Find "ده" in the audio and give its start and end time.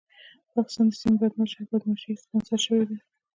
2.89-2.97